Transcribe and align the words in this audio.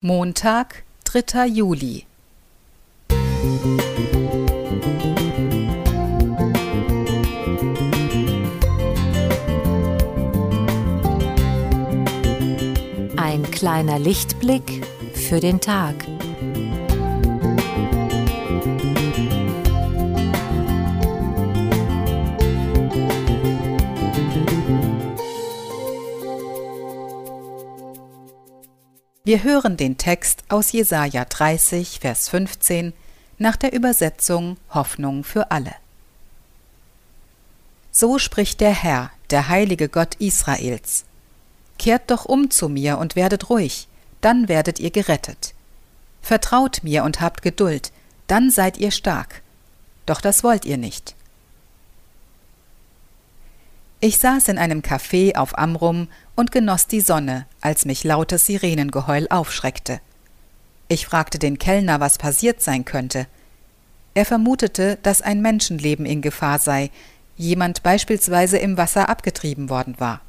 Montag, 0.00 0.84
3. 1.06 1.46
Juli. 1.48 2.06
Ein 13.16 13.42
kleiner 13.50 13.98
Lichtblick 13.98 14.86
für 15.14 15.40
den 15.40 15.60
Tag. 15.60 15.96
Wir 29.28 29.42
hören 29.42 29.76
den 29.76 29.98
Text 29.98 30.42
aus 30.48 30.72
Jesaja 30.72 31.26
30, 31.26 32.00
Vers 32.00 32.30
15 32.30 32.94
nach 33.36 33.56
der 33.56 33.74
Übersetzung 33.74 34.56
Hoffnung 34.70 35.22
für 35.22 35.50
alle. 35.50 35.74
So 37.92 38.18
spricht 38.18 38.62
der 38.62 38.70
Herr, 38.70 39.10
der 39.28 39.50
heilige 39.50 39.90
Gott 39.90 40.14
Israels. 40.14 41.04
Kehrt 41.78 42.10
doch 42.10 42.24
um 42.24 42.50
zu 42.50 42.70
mir 42.70 42.96
und 42.96 43.16
werdet 43.16 43.50
ruhig, 43.50 43.86
dann 44.22 44.48
werdet 44.48 44.78
ihr 44.78 44.90
gerettet. 44.90 45.52
Vertraut 46.22 46.82
mir 46.82 47.04
und 47.04 47.20
habt 47.20 47.42
Geduld, 47.42 47.92
dann 48.28 48.50
seid 48.50 48.78
ihr 48.78 48.92
stark. 48.92 49.42
Doch 50.06 50.22
das 50.22 50.42
wollt 50.42 50.64
ihr 50.64 50.78
nicht. 50.78 51.14
Ich 54.00 54.18
saß 54.18 54.46
in 54.46 54.58
einem 54.58 54.80
Café 54.80 55.34
auf 55.34 55.58
Amrum 55.58 56.06
und 56.36 56.52
genoss 56.52 56.86
die 56.86 57.00
Sonne, 57.00 57.46
als 57.60 57.84
mich 57.84 58.04
lautes 58.04 58.46
Sirenengeheul 58.46 59.26
aufschreckte. 59.28 60.00
Ich 60.86 61.04
fragte 61.04 61.40
den 61.40 61.58
Kellner, 61.58 61.98
was 61.98 62.16
passiert 62.16 62.62
sein 62.62 62.84
könnte. 62.84 63.26
Er 64.14 64.24
vermutete, 64.24 64.98
dass 65.02 65.20
ein 65.20 65.42
Menschenleben 65.42 66.06
in 66.06 66.22
Gefahr 66.22 66.60
sei, 66.60 66.90
jemand 67.36 67.82
beispielsweise 67.82 68.58
im 68.58 68.76
Wasser 68.76 69.08
abgetrieben 69.08 69.68
worden 69.68 69.96
war. 69.98 70.20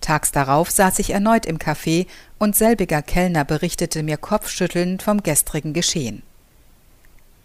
Tags 0.00 0.32
darauf 0.32 0.68
saß 0.68 0.98
ich 0.98 1.10
erneut 1.10 1.46
im 1.46 1.58
Café 1.58 2.06
und 2.38 2.56
selbiger 2.56 3.00
Kellner 3.00 3.44
berichtete 3.44 4.02
mir 4.02 4.16
kopfschüttelnd 4.16 5.04
vom 5.04 5.22
gestrigen 5.22 5.72
Geschehen. 5.72 6.22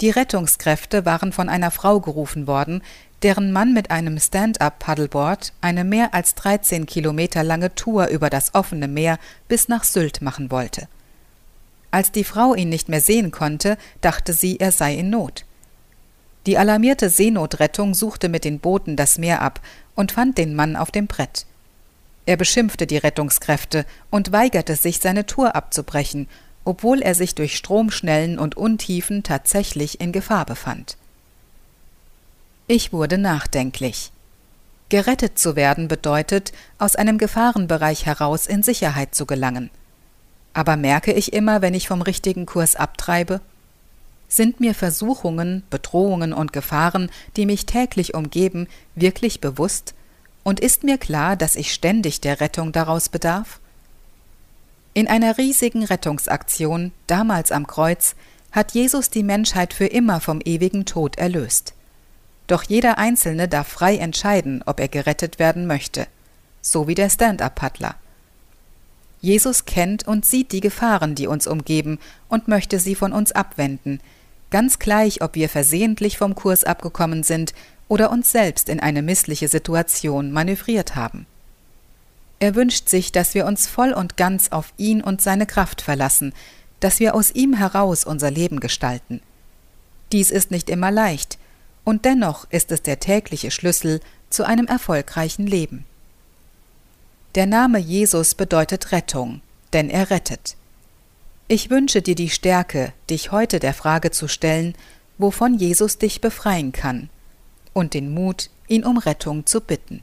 Die 0.02 0.10
Rettungskräfte 0.10 1.06
waren 1.06 1.32
von 1.32 1.48
einer 1.48 1.70
Frau 1.70 2.00
gerufen 2.00 2.48
worden, 2.48 2.82
deren 3.22 3.52
Mann 3.52 3.72
mit 3.72 3.92
einem 3.92 4.20
Stand-up-Paddleboard 4.20 5.54
eine 5.62 5.84
mehr 5.84 6.16
als 6.16 6.34
13 6.34 6.88
Kilometer 6.88 7.44
lange 7.44 7.76
Tour 7.76 8.08
über 8.08 8.32
das 8.32 8.56
offene 8.56 8.88
Meer 8.88 9.20
bis 9.48 9.68
nach 9.68 9.84
Sylt 9.84 10.24
machen 10.24 10.50
wollte. 10.50 10.88
Als 11.92 12.12
die 12.12 12.24
Frau 12.24 12.56
ihn 12.56 12.70
nicht 12.70 12.90
mehr 12.90 13.02
sehen 13.02 13.30
konnte, 13.30 13.78
dachte 14.02 14.34
sie, 14.34 14.60
er 14.60 14.72
sei 14.72 14.96
in 14.96 15.12
Not. 15.12 15.46
Die 16.48 16.58
alarmierte 16.58 17.12
Seenotrettung 17.12 17.94
suchte 17.94 18.28
mit 18.28 18.44
den 18.44 18.60
Booten 18.60 18.96
das 18.96 19.20
Meer 19.20 19.44
ab 19.44 19.62
und 19.94 20.14
fand 20.14 20.40
den 20.40 20.56
Mann 20.56 20.76
auf 20.76 20.90
dem 20.90 21.06
Brett. 21.06 21.46
Er 22.26 22.38
beschimpfte 22.38 22.88
die 22.88 22.98
Rettungskräfte 22.98 23.86
und 24.10 24.32
weigerte 24.32 24.76
sich, 24.76 25.00
seine 25.00 25.28
Tour 25.28 25.56
abzubrechen 25.56 26.28
obwohl 26.66 27.02
er 27.02 27.16
sich 27.16 27.36
durch 27.36 27.56
Stromschnellen 27.56 28.38
und 28.38 28.58
Untiefen 28.58 29.24
tatsächlich 29.24 30.02
in 30.02 30.12
Gefahr 30.12 30.46
befand. 30.46 30.98
Ich 32.68 32.94
wurde 32.94 33.18
nachdenklich. 33.18 34.12
Gerettet 34.90 35.40
zu 35.40 35.56
werden 35.56 35.88
bedeutet, 35.88 36.52
aus 36.78 36.98
einem 36.98 37.18
Gefahrenbereich 37.18 38.06
heraus 38.06 38.46
in 38.46 38.62
Sicherheit 38.62 39.16
zu 39.16 39.26
gelangen. 39.26 39.70
Aber 40.54 40.76
merke 40.76 41.14
ich 41.14 41.32
immer, 41.32 41.62
wenn 41.62 41.74
ich 41.74 41.88
vom 41.88 42.02
richtigen 42.02 42.46
Kurs 42.46 42.76
abtreibe? 42.76 43.40
Sind 44.28 44.60
mir 44.60 44.76
Versuchungen, 44.76 45.64
Bedrohungen 45.70 46.34
und 46.34 46.52
Gefahren, 46.52 47.10
die 47.38 47.46
mich 47.46 47.66
täglich 47.66 48.14
umgeben, 48.16 48.68
wirklich 48.96 49.40
bewusst? 49.40 49.94
Und 50.44 50.60
ist 50.60 50.84
mir 50.84 50.98
klar, 50.98 51.38
dass 51.38 51.56
ich 51.56 51.74
ständig 51.74 52.20
der 52.20 52.42
Rettung 52.42 52.74
daraus 52.74 53.08
bedarf? 53.08 53.61
In 54.94 55.08
einer 55.08 55.38
riesigen 55.38 55.86
Rettungsaktion, 55.86 56.92
damals 57.08 57.54
am 57.54 57.66
Kreuz, 57.66 58.16
hat 58.52 58.74
Jesus 58.74 59.10
die 59.10 59.24
Menschheit 59.24 59.74
für 59.74 59.86
immer 59.86 60.20
vom 60.20 60.42
ewigen 60.44 60.86
Tod 60.86 61.18
erlöst. 61.18 61.74
Doch 62.48 62.64
jeder 62.64 62.98
Einzelne 62.98 63.48
darf 63.48 63.70
frei 63.70 63.96
entscheiden, 63.96 64.62
ob 64.66 64.82
er 64.82 64.90
gerettet 64.90 65.40
werden 65.40 65.66
möchte, 65.66 66.08
so 66.62 66.90
wie 66.90 66.96
der 66.96 67.10
Stand-up-Paddler. 67.10 67.96
Jesus 69.22 69.64
kennt 69.64 70.06
und 70.06 70.26
sieht 70.26 70.52
die 70.52 70.60
Gefahren, 70.60 71.16
die 71.16 71.28
uns 71.28 71.48
umgeben, 71.48 71.98
und 72.28 72.50
möchte 72.50 72.78
sie 72.78 72.96
von 72.96 73.14
uns 73.14 73.32
abwenden, 73.32 74.02
ganz 74.50 74.78
gleich, 74.80 75.22
ob 75.22 75.36
wir 75.36 75.48
versehentlich 75.48 76.18
vom 76.18 76.36
Kurs 76.36 76.66
abgekommen 76.66 77.24
sind 77.24 77.54
oder 77.88 78.12
uns 78.12 78.34
selbst 78.34 78.68
in 78.68 78.82
eine 78.82 79.02
missliche 79.02 79.48
Situation 79.48 80.34
manövriert 80.34 80.98
haben. 80.98 81.28
Er 82.42 82.56
wünscht 82.56 82.90
sich, 82.90 83.12
dass 83.12 83.36
wir 83.36 83.46
uns 83.46 83.68
voll 83.68 83.94
und 83.94 84.18
ganz 84.18 84.52
auf 84.52 84.74
ihn 84.76 85.04
und 85.04 85.22
seine 85.22 85.46
Kraft 85.46 85.84
verlassen, 85.84 86.34
dass 86.80 87.00
wir 87.00 87.14
aus 87.14 87.30
ihm 87.30 87.54
heraus 87.54 88.04
unser 88.04 88.32
Leben 88.32 88.60
gestalten. 88.60 89.22
Dies 90.12 90.32
ist 90.32 90.50
nicht 90.50 90.68
immer 90.68 90.90
leicht, 90.90 91.38
und 91.84 92.04
dennoch 92.04 92.50
ist 92.50 92.72
es 92.72 92.82
der 92.82 93.00
tägliche 93.00 93.52
Schlüssel 93.52 94.00
zu 94.32 94.44
einem 94.44 94.66
erfolgreichen 94.66 95.46
Leben. 95.46 95.86
Der 97.36 97.46
Name 97.46 97.78
Jesus 97.78 98.34
bedeutet 98.34 98.92
Rettung, 98.92 99.42
denn 99.72 99.92
er 99.92 100.10
rettet. 100.10 100.56
Ich 101.48 101.70
wünsche 101.70 102.02
dir 102.02 102.16
die 102.16 102.32
Stärke, 102.32 102.92
dich 103.08 103.32
heute 103.32 103.60
der 103.60 103.76
Frage 103.76 104.10
zu 104.10 104.28
stellen, 104.28 104.74
wovon 105.20 105.60
Jesus 105.60 106.00
dich 106.00 106.22
befreien 106.22 106.72
kann, 106.72 107.10
und 107.74 107.94
den 107.94 108.12
Mut, 108.12 108.50
ihn 108.68 108.84
um 108.84 108.98
Rettung 108.98 109.46
zu 109.46 109.62
bitten. 109.62 110.02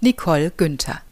Nicole 0.00 0.50
Günther. 0.56 1.07